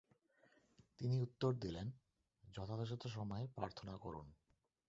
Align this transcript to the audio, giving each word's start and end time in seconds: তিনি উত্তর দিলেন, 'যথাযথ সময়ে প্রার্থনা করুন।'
তিনি 0.99 1.15
উত্তর 1.21 1.51
দিলেন, 1.55 1.87
'যথাযথ 2.43 3.03
সময়ে 3.07 3.45
প্রার্থনা 3.55 3.93
করুন।' 3.97 4.29